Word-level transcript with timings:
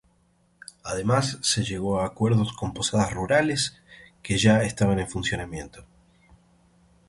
Además, 0.83 1.37
se 1.43 1.63
llegó 1.63 2.01
a 2.01 2.07
acuerdos 2.07 2.53
con 2.53 2.73
posadas 2.73 3.13
rurales 3.13 3.79
que 4.23 4.35
ya 4.39 4.63
estaban 4.63 4.97
en 4.97 5.07
funcionamiento. 5.07 5.85